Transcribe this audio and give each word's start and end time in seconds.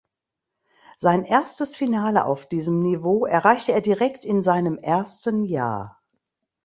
Sein 0.97 1.25
erstes 1.25 1.75
Finale 1.75 2.25
auf 2.25 2.49
diesem 2.49 2.81
Niveau 2.81 3.27
erreichte 3.27 3.71
er 3.71 3.81
direkt 3.81 4.25
in 4.25 4.41
seinem 4.41 4.79
ersten 4.79 5.43
Jahr. 5.43 6.01